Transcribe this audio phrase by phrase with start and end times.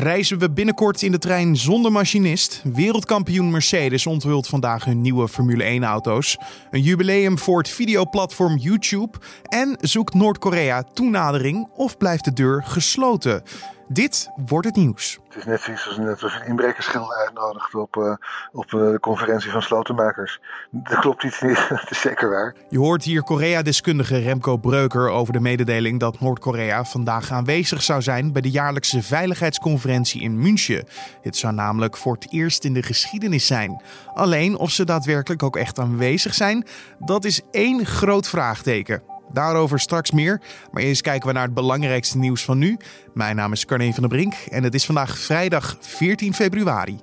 [0.00, 2.62] Reizen we binnenkort in de trein zonder machinist?
[2.64, 6.38] Wereldkampioen Mercedes onthult vandaag hun nieuwe Formule 1-auto's.
[6.70, 9.18] Een jubileum voor het videoplatform YouTube.
[9.42, 13.42] En zoekt Noord-Korea toenadering of blijft de deur gesloten?
[13.92, 15.18] Dit wordt het nieuws.
[15.28, 18.14] Het is net zoiets als net als een inbrekersschil uitnodigt op, uh,
[18.52, 20.40] op uh, de conferentie van slotenmakers.
[20.70, 22.54] Dat klopt iets niet, dat is zeker waar.
[22.68, 28.32] Je hoort hier Korea-deskundige Remco Breuker over de mededeling dat Noord-Korea vandaag aanwezig zou zijn
[28.32, 30.84] bij de jaarlijkse veiligheidsconferentie in München.
[31.22, 33.82] Dit zou namelijk voor het eerst in de geschiedenis zijn.
[34.14, 36.66] Alleen of ze daadwerkelijk ook echt aanwezig zijn,
[36.98, 39.09] dat is één groot vraagteken.
[39.32, 40.40] Daarover straks meer.
[40.70, 42.76] Maar eerst kijken we naar het belangrijkste nieuws van nu.
[43.14, 46.98] Mijn naam is Carne van der Brink en het is vandaag vrijdag 14 februari.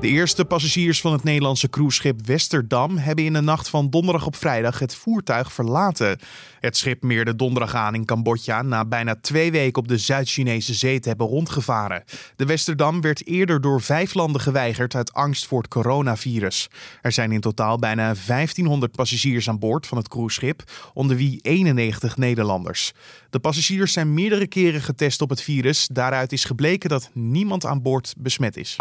[0.00, 4.36] De eerste passagiers van het Nederlandse cruiseschip Westerdam hebben in de nacht van donderdag op
[4.36, 6.18] vrijdag het voertuig verlaten.
[6.60, 11.00] Het schip meerde donderdag aan in Cambodja na bijna twee weken op de Zuid-Chinese zee
[11.00, 12.04] te hebben rondgevaren.
[12.36, 16.68] De Westerdam werd eerder door vijf landen geweigerd uit angst voor het coronavirus.
[17.02, 20.62] Er zijn in totaal bijna 1500 passagiers aan boord van het cruiseschip,
[20.94, 22.92] onder wie 91 Nederlanders.
[23.30, 25.88] De passagiers zijn meerdere keren getest op het virus.
[25.92, 28.76] Daaruit is gebleken dat niemand aan boord besmet is.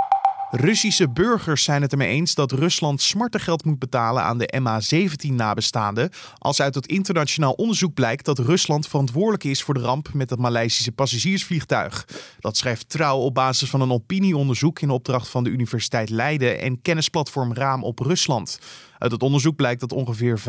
[0.51, 6.09] Russische burgers zijn het ermee eens dat Rusland smartengeld moet betalen aan de MH17-nabestaanden.
[6.37, 10.39] Als uit het internationaal onderzoek blijkt dat Rusland verantwoordelijk is voor de ramp met het
[10.39, 12.07] Maleisische passagiersvliegtuig.
[12.39, 16.81] Dat schrijft trouw op basis van een opinieonderzoek in opdracht van de Universiteit Leiden en
[16.81, 18.59] kennisplatform Raam op Rusland.
[18.97, 20.43] Uit het onderzoek blijkt dat ongeveer 55%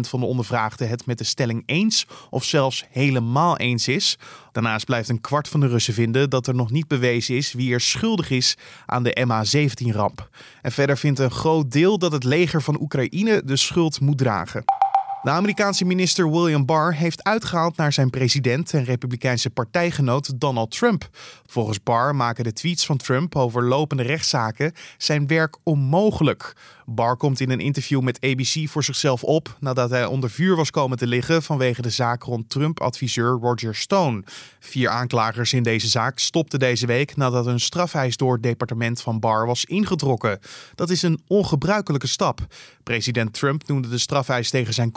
[0.00, 4.18] van de ondervraagden het met de stelling eens of zelfs helemaal eens is.
[4.52, 7.72] Daarnaast blijft een kwart van de Russen vinden dat er nog niet bewezen is wie
[7.72, 10.28] er schuldig is aan de MH17-ramp.
[10.62, 14.64] En verder vindt een groot deel dat het leger van Oekraïne de schuld moet dragen.
[15.22, 21.08] De Amerikaanse minister William Barr heeft uitgehaald naar zijn president en republikeinse partijgenoot Donald Trump.
[21.46, 26.56] Volgens Barr maken de tweets van Trump over lopende rechtszaken zijn werk onmogelijk.
[26.88, 30.70] Barr komt in een interview met ABC voor zichzelf op nadat hij onder vuur was
[30.70, 34.24] komen te liggen vanwege de zaak rond Trump-adviseur Roger Stone.
[34.60, 39.20] Vier aanklagers in deze zaak stopten deze week nadat een strafeis door het departement van
[39.20, 40.38] Barr was ingetrokken.
[40.74, 42.40] Dat is een ongebruikelijke stap.
[42.82, 44.90] President Trump noemde de strafeis tegen zijn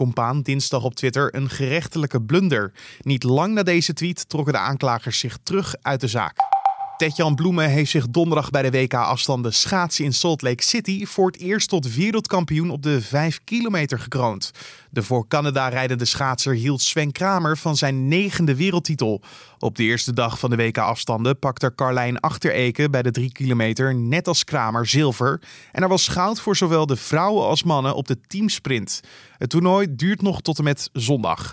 [0.43, 2.71] dinsdag op Twitter een gerechtelijke blunder.
[2.99, 6.58] Niet lang na deze tweet trokken de aanklagers zich terug uit de zaak.
[6.99, 11.39] Tetjan Bloemen heeft zich donderdag bij de WK-afstanden schaatsen in Salt Lake City voor het
[11.39, 14.51] eerst tot wereldkampioen op de 5 kilometer gekroond.
[14.89, 19.21] De voor Canada rijdende schaatser hield Sven Kramer van zijn negende wereldtitel.
[19.59, 24.27] Op de eerste dag van de WK-afstanden pakte Carlijn Achtereken bij de 3 kilometer net
[24.27, 25.41] als Kramer zilver.
[25.71, 29.01] En er was goud voor zowel de vrouwen als mannen op de teamsprint.
[29.37, 31.49] Het toernooi duurt nog tot en met zondag.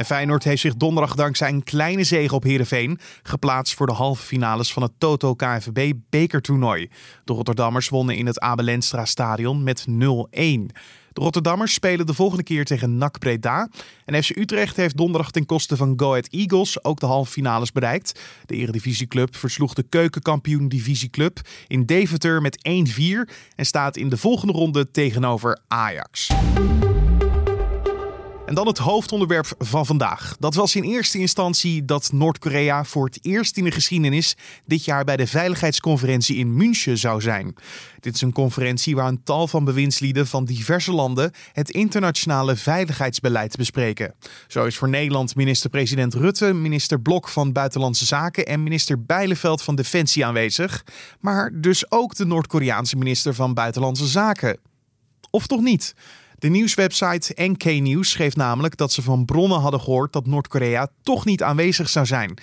[0.00, 4.22] En Feyenoord heeft zich donderdag dankzij een kleine zege op Heerenveen geplaatst voor de halve
[4.22, 6.88] finales van het Toto KNVB bekertoernooi.
[7.24, 9.92] De Rotterdammers wonnen in het Abelenstra stadion met 0-1.
[11.12, 13.68] De Rotterdammers spelen de volgende keer tegen NAC Breda.
[14.04, 17.72] En FC Utrecht heeft donderdag ten koste van Go Ahead Eagles ook de halve finales
[17.72, 18.20] bereikt.
[18.46, 23.00] De Eredivisieclub versloeg de keukenkampioen Divisieclub in Deventer met 1-4
[23.56, 26.28] en staat in de volgende ronde tegenover Ajax.
[28.50, 30.36] En dan het hoofdonderwerp van vandaag.
[30.38, 35.04] Dat was in eerste instantie dat Noord-Korea voor het eerst in de geschiedenis dit jaar
[35.04, 37.54] bij de veiligheidsconferentie in München zou zijn.
[38.00, 43.56] Dit is een conferentie waar een tal van bewindslieden van diverse landen het internationale veiligheidsbeleid
[43.56, 44.14] bespreken.
[44.48, 49.74] Zo is voor Nederland minister-president Rutte, minister Blok van Buitenlandse Zaken en minister Bijleveld van
[49.74, 50.84] Defensie aanwezig.
[51.20, 54.58] Maar dus ook de Noord-Koreaanse minister van Buitenlandse Zaken.
[55.30, 55.94] Of toch niet?
[56.40, 61.24] De nieuwswebsite NK Nieuws schreef namelijk dat ze van bronnen hadden gehoord dat Noord-Korea toch
[61.24, 62.38] niet aanwezig zou zijn.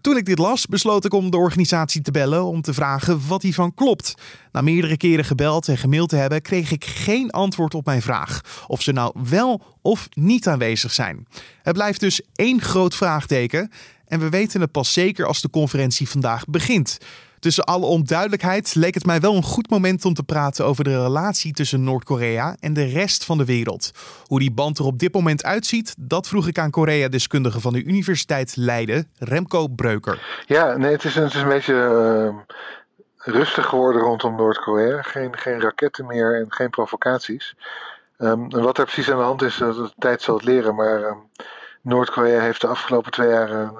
[0.00, 3.42] Toen ik dit las, besloot ik om de organisatie te bellen om te vragen wat
[3.42, 4.14] hiervan klopt.
[4.52, 8.64] Na meerdere keren gebeld en gemaild te hebben, kreeg ik geen antwoord op mijn vraag
[8.66, 11.26] of ze nou wel of niet aanwezig zijn.
[11.62, 13.70] Het blijft dus één groot vraagteken
[14.06, 16.98] en we weten het pas zeker als de conferentie vandaag begint.
[17.40, 21.02] Tussen alle onduidelijkheid leek het mij wel een goed moment om te praten over de
[21.02, 23.90] relatie tussen Noord-Korea en de rest van de wereld.
[24.26, 27.84] Hoe die band er op dit moment uitziet, dat vroeg ik aan Korea-deskundige van de
[27.84, 30.42] Universiteit Leiden, Remco Breuker.
[30.46, 35.02] Ja, nee, het is, een beetje uh, rustig geworden rondom Noord-Korea.
[35.02, 37.54] Geen, geen raketten meer en geen provocaties.
[38.16, 40.74] En wat er precies aan de hand is, de tijd zal het leren.
[40.74, 41.28] Maar um,
[41.80, 43.72] Noord-Korea heeft de afgelopen twee jaar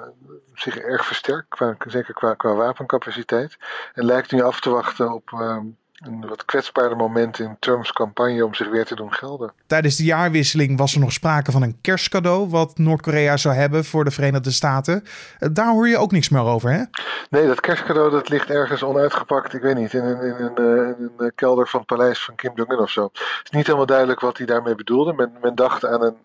[0.53, 3.57] zich erg versterkt, qua, zeker qua, qua wapencapaciteit.
[3.93, 5.57] En lijkt nu af te wachten op, uh,
[6.01, 9.53] een wat kwetsbaarder moment in Trumps campagne om zich weer te doen gelden.
[9.67, 14.03] Tijdens de jaarwisseling was er nog sprake van een kerstcadeau wat Noord-Korea zou hebben voor
[14.03, 15.03] de Verenigde Staten.
[15.39, 16.83] Eh, daar hoor je ook niks meer over, hè?
[17.29, 20.99] Nee, dat kerstcadeau dat ligt ergens onuitgepakt, ik weet niet, in een, in een, eh,
[20.99, 23.03] in een kelder van het paleis van Kim Jong-un of zo.
[23.03, 25.13] Het is niet helemaal duidelijk wat hij daarmee bedoelde.
[25.13, 26.17] Men, men dacht aan een,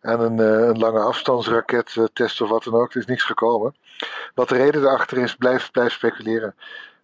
[0.00, 2.90] aan een, eh, een lange afstandsrakettest of wat dan ook.
[2.90, 3.74] Er is niks gekomen.
[4.34, 6.54] Wat de reden daarachter is, blijft blijf speculeren.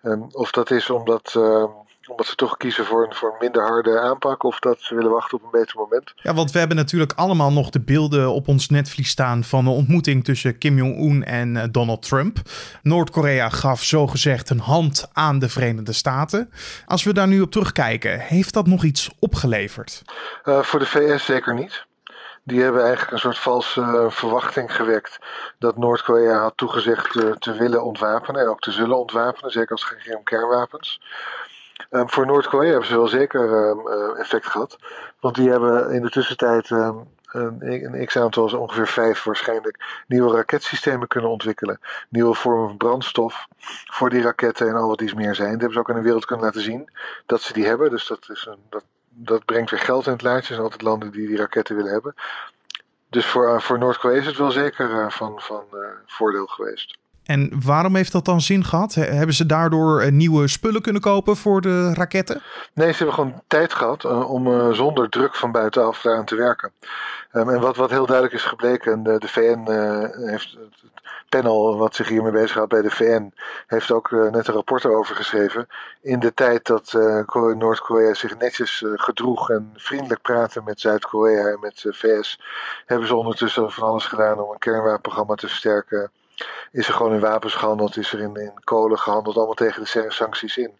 [0.02, 1.70] Ehm, of dat is omdat ehm,
[2.06, 5.10] omdat ze toch kiezen voor een, voor een minder harde aanpak of dat ze willen
[5.10, 6.12] wachten op een beter moment.
[6.16, 9.70] Ja, want we hebben natuurlijk allemaal nog de beelden op ons netvlies staan van de
[9.70, 12.38] ontmoeting tussen Kim Jong-un en eh, Donald Trump.
[12.82, 16.50] Noord-Korea gaf zogezegd een hand aan de Verenigde Staten.
[16.86, 20.02] Als we daar nu op terugkijken, heeft dat nog iets opgeleverd?
[20.44, 21.86] Uh, voor de VS zeker niet.
[22.46, 25.18] Die hebben eigenlijk een soort valse uh, verwachting gewekt
[25.58, 29.88] dat Noord-Korea had toegezegd uh, te willen ontwapenen en ook te zullen ontwapenen, zeker als
[29.88, 31.00] het ging om kernwapens.
[31.90, 34.78] Um, voor Noord-Korea hebben ze wel zeker um, uh, effect gehad.
[35.20, 41.08] Want die hebben in de tussentijd um, een, een x-aantal, ongeveer vijf waarschijnlijk, nieuwe raketsystemen
[41.08, 41.80] kunnen ontwikkelen.
[42.08, 43.46] Nieuwe vormen van brandstof
[43.90, 45.50] voor die raketten en al wat iets meer zijn.
[45.50, 46.90] Dat hebben ze ook aan de wereld kunnen laten zien
[47.26, 47.90] dat ze die hebben.
[47.90, 50.40] Dus dat, is een, dat, dat brengt weer geld in het laadje.
[50.40, 52.14] Er zijn altijd landen die die raketten willen hebben.
[53.08, 56.98] Dus voor, uh, voor Noord-Korea is het wel zeker uh, van, van uh, voordeel geweest.
[57.24, 58.94] En waarom heeft dat dan zin gehad?
[58.94, 62.42] Hebben ze daardoor nieuwe spullen kunnen kopen voor de raketten?
[62.72, 66.36] Nee, ze hebben gewoon tijd gehad uh, om uh, zonder druk van buitenaf daaraan te
[66.36, 66.72] werken.
[67.32, 69.70] Um, en wat, wat heel duidelijk is gebleken, de, de VN
[70.26, 70.92] heeft het
[71.28, 73.32] panel wat zich hiermee bezighoudt bij de VN,
[73.66, 75.66] heeft ook net een rapport erover geschreven.
[76.02, 76.92] In de tijd dat
[77.56, 82.40] Noord-Korea zich netjes gedroeg en vriendelijk praatte met Zuid-Korea en met de VS,
[82.86, 86.10] hebben ze ondertussen van alles gedaan om een kernwapenprogramma te versterken
[86.72, 90.06] is er gewoon in wapens gehandeld, is er in, in kolen gehandeld, allemaal tegen de
[90.08, 90.78] sancties in.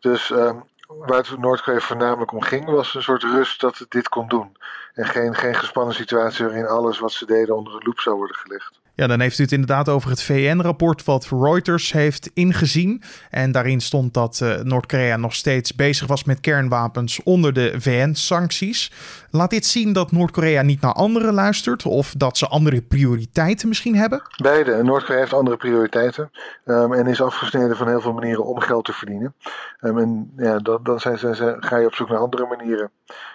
[0.00, 4.08] Dus um, waar het Noord-Korea voornamelijk om ging, was een soort rust dat het dit
[4.08, 4.56] kon doen.
[4.94, 8.36] En geen, geen gespannen situatie waarin alles wat ze deden onder de loep zou worden
[8.36, 8.80] gelegd.
[9.00, 13.02] Ja, dan heeft u het inderdaad over het VN-rapport wat Reuters heeft ingezien.
[13.30, 18.92] En daarin stond dat uh, Noord-Korea nog steeds bezig was met kernwapens onder de VN-sancties.
[19.30, 23.96] Laat dit zien dat Noord-Korea niet naar anderen luistert of dat ze andere prioriteiten misschien
[23.96, 24.22] hebben?
[24.42, 24.82] Beide.
[24.82, 26.30] Noord-Korea heeft andere prioriteiten
[26.64, 29.34] um, en is afgesneden van heel veel manieren om geld te verdienen.
[29.80, 32.90] Um, en ja, dan, zijn ze, ga je op zoek naar andere manieren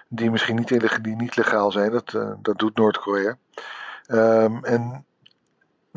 [0.08, 1.92] die misschien niet, die niet legaal zijn.
[1.92, 3.38] Dat, uh, dat doet Noord-Korea.
[4.08, 5.06] Um, en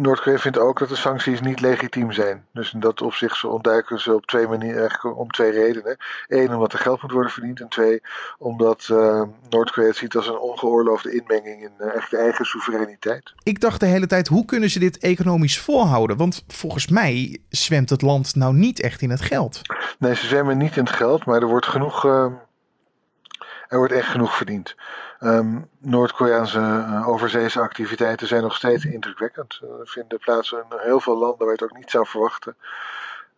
[0.01, 2.45] Noord-Korea vindt ook dat de sancties niet legitiem zijn.
[2.53, 5.97] Dus in dat opzicht ontduiken ze op twee manieren, eigenlijk om twee redenen.
[6.27, 7.61] Eén, omdat er geld moet worden verdiend.
[7.61, 8.01] En twee,
[8.39, 13.33] omdat uh, Noord-Korea het ziet als een ongeoorloofde inmenging in uh, echt eigen soevereiniteit.
[13.43, 16.17] Ik dacht de hele tijd, hoe kunnen ze dit economisch volhouden?
[16.17, 19.61] Want volgens mij zwemt het land nou niet echt in het geld.
[19.99, 22.05] Nee, ze zwemmen niet in het geld, maar er wordt genoeg.
[22.05, 22.27] Uh,
[23.69, 24.75] er wordt echt genoeg verdiend.
[25.21, 29.61] Um, Noord-Koreaanse uh, overzeese activiteiten zijn nog steeds indrukwekkend.
[29.65, 32.57] Uh, vinden plaats in heel veel landen waar je het ook niet zou verwachten.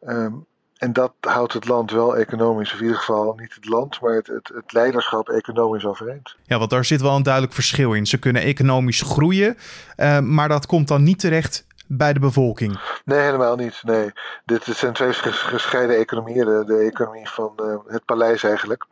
[0.06, 0.46] Um,
[0.80, 4.14] en dat houdt het land wel economisch, of in ieder geval niet het land, maar
[4.14, 6.36] het, het, leiderschap economisch overeind.
[6.44, 8.06] Ja, want daar zit wel een duidelijk verschil in.
[8.06, 9.56] Ze kunnen economisch groeien,
[9.96, 12.80] uh, maar dat komt dan niet terecht bij de bevolking?
[13.04, 13.82] Nee, helemaal niet.
[13.82, 14.12] Nee.
[14.44, 16.44] Dit, zijn twee gescheiden economieën.
[16.66, 18.86] De, economie van uh, het paleis eigenlijk.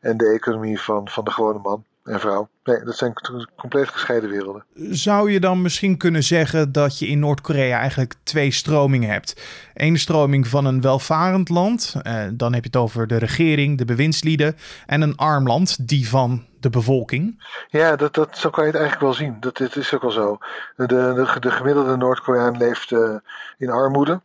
[0.00, 2.48] En de economie van, van de gewone man en vrouw.
[2.64, 3.12] Nee, dat zijn
[3.56, 4.64] compleet gescheiden werelden.
[4.90, 9.42] Zou je dan misschien kunnen zeggen dat je in Noord-Korea eigenlijk twee stromingen hebt?
[9.74, 13.84] Eén stroming van een welvarend land, eh, dan heb je het over de regering, de
[13.84, 14.56] bewindslieden,
[14.86, 17.44] en een arm land, die van de bevolking.
[17.68, 19.36] Ja, dat, dat, zo kan je het eigenlijk wel zien.
[19.40, 20.38] Dat, dit is ook wel zo.
[20.76, 23.14] De, de, de gemiddelde Noord-Koreaan leeft uh,
[23.58, 24.20] in armoede.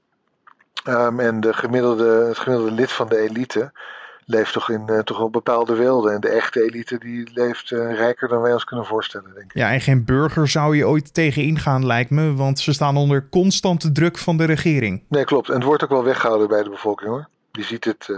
[0.88, 3.72] Um, en de gemiddelde, het gemiddelde lid van de elite
[4.30, 6.14] leeft toch in uh, toch wel bepaalde wilden.
[6.14, 9.58] En de echte elite die leeft uh, rijker dan wij ons kunnen voorstellen, denk ik.
[9.58, 12.34] Ja, en geen burger zou je ooit tegen ingaan, lijkt me.
[12.34, 15.04] Want ze staan onder constante druk van de regering.
[15.08, 15.50] Nee, klopt.
[15.50, 17.28] En het wordt ook wel weggehouden bij de bevolking, hoor.
[17.52, 18.08] Die ziet het...
[18.08, 18.18] Uh,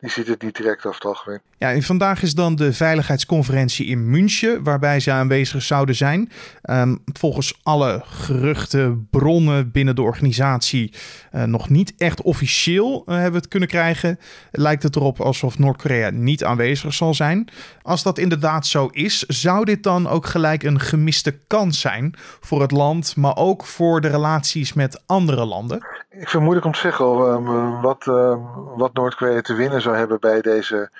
[0.00, 1.40] die ziet het niet direct over het algemeen.
[1.58, 6.30] Ja, en vandaag is dan de veiligheidsconferentie in München, waarbij ze aanwezig zouden zijn.
[6.70, 10.92] Um, volgens alle geruchten, bronnen binnen de organisatie,
[11.32, 14.18] uh, nog niet echt officieel uh, hebben we het kunnen krijgen.
[14.50, 17.48] Lijkt het erop alsof Noord-Korea niet aanwezig zal zijn.
[17.82, 22.60] Als dat inderdaad zo is, zou dit dan ook gelijk een gemiste kans zijn voor
[22.60, 25.86] het land, maar ook voor de relaties met andere landen?
[26.16, 29.96] Ik vind het moeilijk om te zeggen um, wat, um, wat Noord-Korea te winnen zou
[29.96, 30.90] hebben bij deze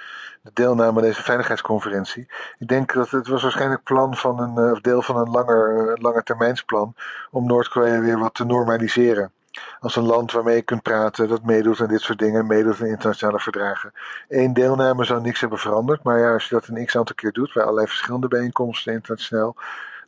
[0.42, 2.28] de deelname aan deze veiligheidsconferentie.
[2.58, 6.02] Ik denk dat het was waarschijnlijk plan van een, of deel van een langer, uh,
[6.02, 6.94] lange termijnsplan
[7.30, 9.32] om Noord-Korea weer wat te normaliseren.
[9.80, 12.86] als een land waarmee je kunt praten, dat meedoet aan dit soort dingen, meedoet aan
[12.86, 13.92] internationale verdragen.
[14.28, 17.32] Eén deelname zou niks hebben veranderd, maar ja, als je dat een x aantal keer
[17.32, 19.56] doet, bij allerlei verschillende bijeenkomsten internationaal,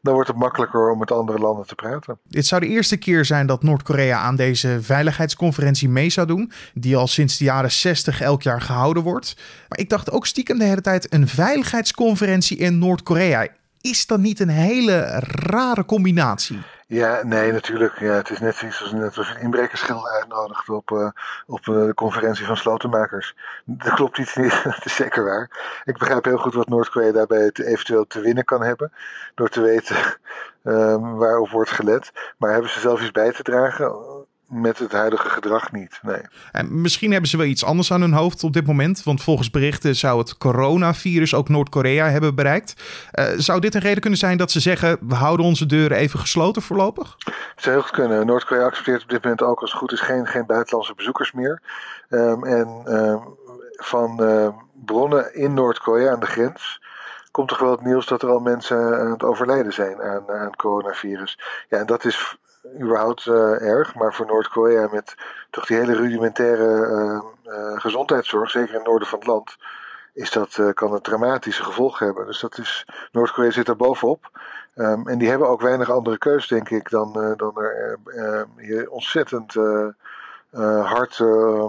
[0.03, 2.19] dan wordt het makkelijker om met andere landen te praten.
[2.25, 6.97] Dit zou de eerste keer zijn dat Noord-Korea aan deze veiligheidsconferentie mee zou doen, die
[6.97, 9.37] al sinds de jaren 60 elk jaar gehouden wordt.
[9.69, 13.47] Maar ik dacht ook stiekem de hele tijd een veiligheidsconferentie in Noord-Korea.
[13.81, 16.59] Is dat niet een hele rare combinatie?
[16.89, 17.99] Ja, nee, natuurlijk.
[17.99, 21.11] Ja, het is net zoiets als net als een inbrekersschilder uitnodigt op, uh,
[21.47, 23.35] op uh, de conferentie van slotenmakers.
[23.65, 25.51] Dat klopt iets niet, dat is zeker waar.
[25.85, 28.93] Ik begrijp heel goed wat Noord-Korea daarbij eventueel te winnen kan hebben.
[29.35, 29.97] Door te weten
[30.65, 32.13] um, waarop wordt gelet.
[32.37, 34.18] Maar hebben ze zelf iets bij te dragen?
[34.49, 35.99] Met het huidige gedrag niet.
[36.03, 36.21] Nee.
[36.53, 39.03] En misschien hebben ze wel iets anders aan hun hoofd op dit moment.
[39.03, 42.83] Want volgens berichten zou het coronavirus ook Noord-Korea hebben bereikt.
[43.13, 46.19] Uh, zou dit een reden kunnen zijn dat ze zeggen: we houden onze deuren even
[46.19, 47.15] gesloten voorlopig?
[47.19, 48.27] Het zou heel goed kunnen.
[48.27, 51.63] Noord-Korea accepteert op dit moment ook als het goed is geen, geen buitenlandse bezoekers meer.
[52.09, 53.37] Um, en um,
[53.73, 54.49] van uh,
[54.85, 56.81] bronnen in Noord-Korea aan de grens
[57.31, 60.45] komt toch wel het nieuws dat er al mensen aan het overlijden zijn aan, aan
[60.47, 61.39] het coronavirus.
[61.69, 62.37] Ja, en dat is
[62.81, 65.15] überhaupt uh, erg, maar voor Noord-Korea met
[65.51, 67.21] toch die hele rudimentaire uh,
[67.55, 69.57] uh, gezondheidszorg, zeker in het noorden van het land,
[70.15, 72.27] is dat, kan het dramatische gevolgen hebben.
[72.27, 74.31] Dus dat is, Noord-Korea zit daar bovenop.
[74.75, 77.99] Um, en die hebben ook weinig andere keus, denk ik, dan, dan er
[78.57, 79.55] hier ontzettend
[80.83, 81.19] hard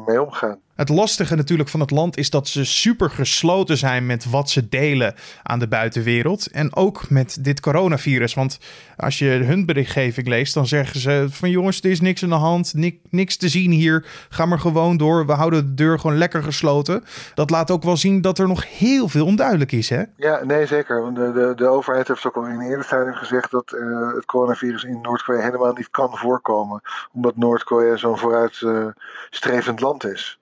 [0.06, 0.62] mee omgaan.
[0.80, 4.70] Het lastige natuurlijk van het land is dat ze super gesloten zijn met wat ze
[4.70, 6.52] delen aan de buitenwereld.
[6.52, 8.34] En ook met dit coronavirus.
[8.34, 8.60] Want
[8.98, 12.36] als je hun berichtgeving leest, dan zeggen ze van jongens, er is niks aan de
[12.36, 12.74] hand,
[13.10, 14.06] niks te zien hier.
[14.30, 15.26] Ga maar gewoon door.
[15.26, 17.04] We houden de deur gewoon lekker gesloten.
[17.34, 20.04] Dat laat ook wel zien dat er nog heel veel onduidelijk is, hè?
[20.16, 21.14] Ja, nee, zeker.
[21.14, 24.84] De, de, de overheid heeft ook al in eerder stadium gezegd dat uh, het coronavirus
[24.84, 26.82] in Noord-Korea helemaal niet kan voorkomen.
[27.14, 30.40] Omdat Noord-Korea zo'n vooruitstrevend uh, land is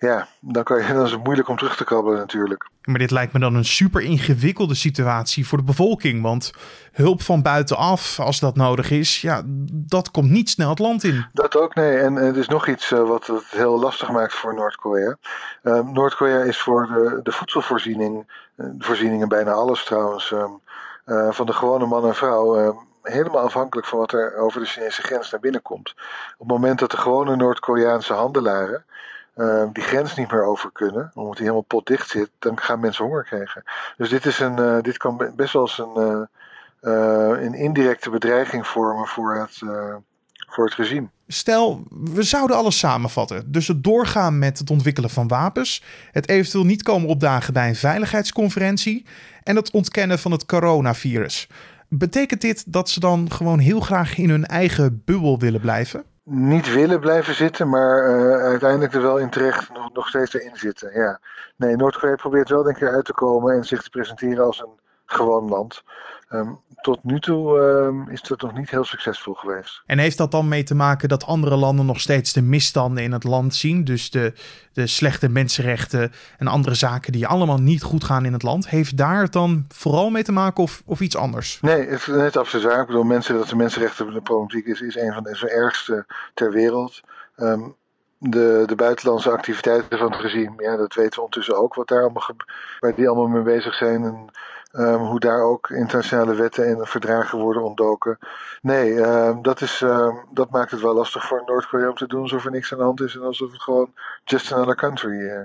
[0.00, 2.68] ja, dan, kan je, dan is het moeilijk om terug te krabbelen natuurlijk.
[2.84, 6.22] Maar dit lijkt me dan een super ingewikkelde situatie voor de bevolking.
[6.22, 6.52] Want
[6.92, 9.42] hulp van buitenaf, als dat nodig is, ja,
[9.72, 11.26] dat komt niet snel het land in.
[11.32, 11.98] Dat ook, nee.
[11.98, 15.16] En, en er is nog iets uh, wat het heel lastig maakt voor Noord-Korea.
[15.62, 20.60] Uh, Noord-Korea is voor de, de voedselvoorziening, uh, voorzieningen bijna alles trouwens, um,
[21.30, 25.02] van de gewone man en vrouw ehm, helemaal afhankelijk van wat er over de Chinese
[25.02, 25.94] grens naar binnen komt.
[26.32, 28.84] Op het moment dat de gewone Noord-Koreaanse handelaren
[29.36, 33.04] uh, die grens niet meer over kunnen, omdat die helemaal potdicht zit, dan gaan mensen
[33.04, 33.62] honger krijgen.
[33.96, 36.28] Dus dit, is een, uh, dit kan best wel eens een,
[36.82, 39.58] uh, een indirecte bedreiging vormen voor het,
[40.48, 41.08] voor het regime.
[41.26, 43.52] Stel, we zouden alles samenvatten.
[43.52, 45.82] Dus het doorgaan met het ontwikkelen van wapens,
[46.12, 49.06] het eventueel niet komen opdagen bij een veiligheidsconferentie
[49.42, 51.48] en het ontkennen van het coronavirus.
[51.88, 56.04] Betekent dit dat ze dan gewoon heel graag in hun eigen bubbel willen blijven?
[56.32, 60.56] Niet willen blijven zitten, maar uh, uiteindelijk er wel in terecht nog, nog steeds erin
[60.56, 60.92] zitten.
[60.92, 61.20] Ja.
[61.56, 64.78] Nee, Noord-Korea probeert wel denk ik uit te komen en zich te presenteren als een
[65.12, 65.82] gewoon land.
[66.32, 69.82] Um, tot nu toe um, is dat nog niet heel succesvol geweest.
[69.86, 73.12] En heeft dat dan mee te maken dat andere landen nog steeds de misstanden in
[73.12, 73.84] het land zien?
[73.84, 74.32] Dus de,
[74.72, 78.68] de slechte mensenrechten en andere zaken die allemaal niet goed gaan in het land.
[78.68, 81.58] Heeft daar het dan vooral mee te maken of, of iets anders?
[81.60, 82.80] Nee, het is net absoluut waar.
[82.80, 86.52] Ik bedoel, mensen, dat de mensenrechten de problematiek is, is een van de ergste ter
[86.52, 87.00] wereld.
[87.36, 87.74] Um,
[88.18, 92.02] de, de buitenlandse activiteiten van het regime, ja, dat weten we ondertussen ook, wat daar
[92.02, 92.30] allemaal,
[92.80, 94.02] waar die allemaal mee bezig zijn.
[94.04, 94.30] En
[94.72, 98.18] Um, hoe daar ook internationale wetten en verdragen worden ontdoken.
[98.62, 102.22] Nee, um, dat, is, um, dat maakt het wel lastig voor Noord-Korea om te doen
[102.22, 103.92] alsof er niks aan de hand is en alsof het gewoon
[104.24, 105.40] just another country uh,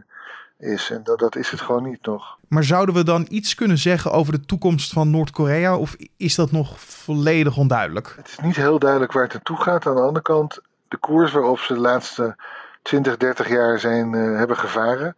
[0.58, 0.90] is.
[0.90, 2.38] En dat, dat is het gewoon niet nog.
[2.48, 6.52] Maar zouden we dan iets kunnen zeggen over de toekomst van Noord-Korea of is dat
[6.52, 8.14] nog volledig onduidelijk?
[8.18, 9.88] Het is niet heel duidelijk waar het naartoe gaat.
[9.88, 12.36] Aan de andere kant, de koers waarop ze de laatste
[12.82, 15.16] 20, 30 jaar zijn, uh, hebben gevaren,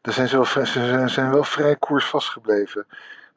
[0.00, 2.86] daar zijn ze, wel, ze zijn wel vrij koersvast gebleven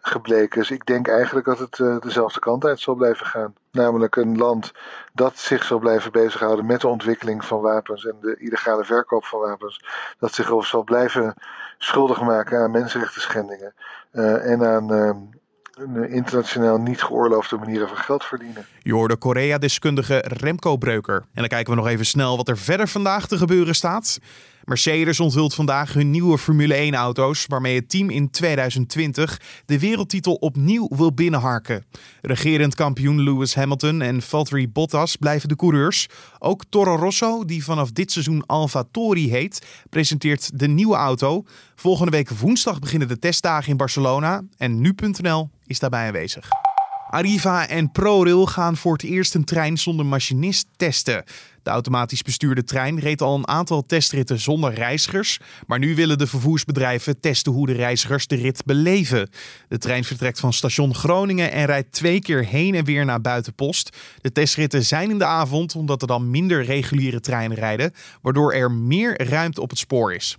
[0.02, 0.60] gebleken.
[0.60, 3.54] Dus ik denk eigenlijk dat het uh, dezelfde kant uit zal blijven gaan.
[3.72, 4.72] Namelijk een land
[5.14, 9.40] dat zich zal blijven bezighouden met de ontwikkeling van wapens en de illegale verkoop van
[9.40, 9.84] wapens.
[10.20, 11.34] Dat zich over zal blijven
[11.78, 13.74] schuldig maken aan mensenrechten schendingen
[14.12, 18.66] uh, en aan uh, internationaal niet geoorloofde manieren van geld verdienen.
[18.82, 21.16] Je hoorde Korea-deskundige Remco Breuker.
[21.16, 24.20] En dan kijken we nog even snel wat er verder vandaag te gebeuren staat.
[24.70, 30.88] Mercedes onthult vandaag hun nieuwe Formule 1-auto's, waarmee het team in 2020 de wereldtitel opnieuw
[30.96, 31.86] wil binnenharken.
[32.22, 36.08] Regerend kampioen Lewis Hamilton en Valtteri Bottas blijven de coureurs.
[36.40, 41.44] Ook Toro Rosso, die vanaf dit seizoen Alfa Tori heet, presenteert de nieuwe auto.
[41.76, 46.69] Volgende week woensdag beginnen de testdagen in Barcelona en nu.nl is daarbij aanwezig.
[47.10, 51.24] Arriva en ProRail gaan voor het eerst een trein zonder machinist testen.
[51.64, 55.40] De automatisch bestuurde trein reed al een aantal testritten zonder reizigers.
[55.68, 59.30] Maar nu willen de vervoersbedrijven testen hoe de reizigers de rit beleven.
[59.68, 63.98] De trein vertrekt van station Groningen en rijdt twee keer heen en weer naar Buitenpost.
[64.22, 68.72] De testritten zijn in de avond omdat er dan minder reguliere treinen rijden, waardoor er
[68.72, 70.36] meer ruimte op het spoor is.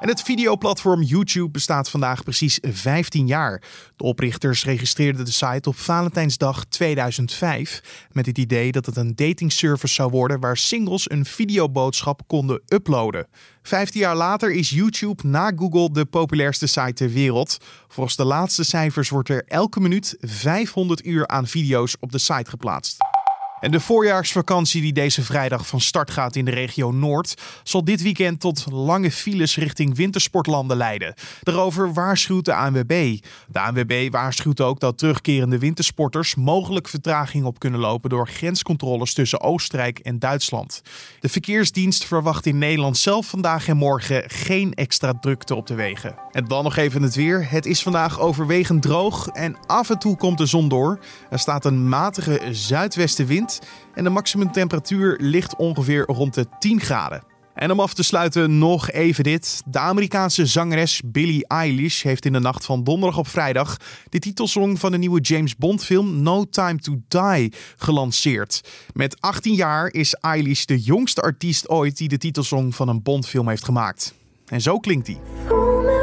[0.00, 3.62] En het videoplatform YouTube bestaat vandaag precies 15 jaar.
[3.96, 9.94] De oprichters registreerden de site op Valentijnsdag 2005 met het idee dat het een datingservice
[9.94, 13.26] zou worden waar singles een videoboodschap konden uploaden.
[13.62, 17.56] 15 jaar later is YouTube na Google de populairste site ter wereld.
[17.88, 22.50] Volgens de laatste cijfers wordt er elke minuut 500 uur aan video's op de site
[22.50, 23.19] geplaatst.
[23.60, 28.02] En de voorjaarsvakantie die deze vrijdag van start gaat in de regio Noord, zal dit
[28.02, 31.14] weekend tot lange files richting wintersportlanden leiden.
[31.42, 33.18] Daarover waarschuwt de ANWB.
[33.48, 39.40] De ANWB waarschuwt ook dat terugkerende wintersporters mogelijk vertraging op kunnen lopen door grenscontroles tussen
[39.40, 40.82] Oostenrijk en Duitsland.
[41.20, 46.14] De verkeersdienst verwacht in Nederland zelf vandaag en morgen geen extra drukte op de wegen.
[46.32, 47.50] En dan nog even het weer.
[47.50, 50.98] Het is vandaag overwegend droog en af en toe komt de zon door.
[51.30, 53.49] Er staat een matige zuidwestenwind
[53.94, 57.22] en de maximumtemperatuur ligt ongeveer rond de 10 graden.
[57.54, 59.62] En om af te sluiten nog even dit.
[59.66, 63.76] De Amerikaanse zangeres Billie Eilish heeft in de nacht van donderdag op vrijdag
[64.08, 68.60] de titelsong van de nieuwe James Bond film No Time to Die gelanceerd.
[68.92, 73.48] Met 18 jaar is Eilish de jongste artiest ooit die de titelsong van een Bondfilm
[73.48, 74.14] heeft gemaakt.
[74.46, 75.99] En zo klinkt hij.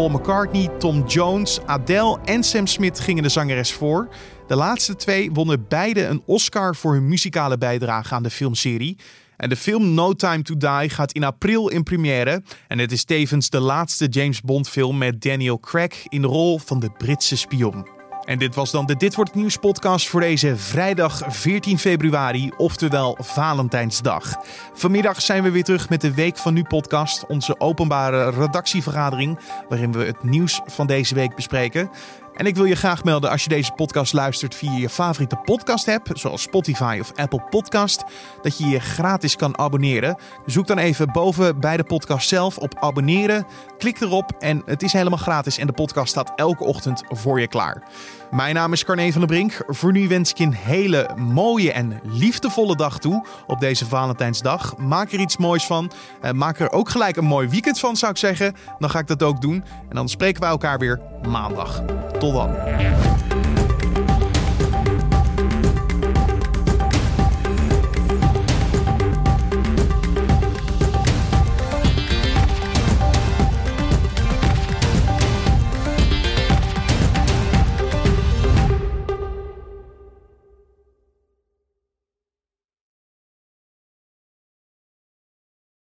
[0.00, 4.08] Paul McCartney, Tom Jones, Adele en Sam Smith gingen de zangeres voor.
[4.46, 8.96] De laatste twee wonnen beide een Oscar voor hun muzikale bijdrage aan de filmserie.
[9.36, 12.42] En de film No Time to Die gaat in april in première.
[12.68, 16.58] En het is tevens de laatste James Bond film met Daniel Craig in de rol
[16.58, 17.99] van de Britse spion.
[18.30, 23.16] En dit was dan de Dit Wordt Nieuws podcast voor deze vrijdag 14 februari, oftewel
[23.20, 24.36] Valentijnsdag.
[24.72, 29.38] Vanmiddag zijn we weer terug met de Week van Nu podcast, onze openbare redactievergadering,
[29.68, 31.90] waarin we het nieuws van deze week bespreken.
[32.34, 35.88] En ik wil je graag melden als je deze podcast luistert via je favoriete podcast
[35.88, 38.04] app, zoals Spotify of Apple Podcast,
[38.42, 40.18] dat je je gratis kan abonneren.
[40.46, 43.46] Zoek dan even boven bij de podcast zelf op abonneren,
[43.78, 47.48] klik erop en het is helemaal gratis en de podcast staat elke ochtend voor je
[47.48, 47.82] klaar.
[48.30, 49.62] Mijn naam is Carne van der Brink.
[49.66, 54.76] Voor nu wens ik je een hele mooie en liefdevolle dag toe op deze Valentijnsdag.
[54.76, 55.90] Maak er iets moois van.
[56.20, 58.54] Eh, maak er ook gelijk een mooi weekend van, zou ik zeggen.
[58.78, 59.64] Dan ga ik dat ook doen.
[59.88, 61.82] En dan spreken wij elkaar weer maandag.
[62.18, 62.54] Tot dan.